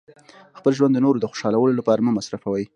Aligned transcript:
خپل 0.57 0.71
ژوند 0.77 0.93
د 0.95 0.99
نورو 1.05 1.21
د 1.21 1.25
خوشحالولو 1.31 1.77
لپاره 1.79 2.03
مه 2.05 2.11
مصرفوئ. 2.17 2.65